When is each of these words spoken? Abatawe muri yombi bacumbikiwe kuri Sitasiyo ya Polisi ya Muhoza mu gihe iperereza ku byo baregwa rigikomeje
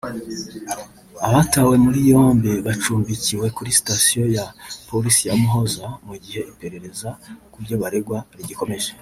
Abatawe 1.27 1.75
muri 1.85 1.99
yombi 2.11 2.51
bacumbikiwe 2.65 3.45
kuri 3.55 3.69
Sitasiyo 3.77 4.23
ya 4.35 4.45
Polisi 4.89 5.23
ya 5.29 5.35
Muhoza 5.41 5.85
mu 6.07 6.15
gihe 6.23 6.41
iperereza 6.51 7.09
ku 7.51 7.57
byo 7.63 7.75
baregwa 7.81 8.17
rigikomeje 8.37 8.91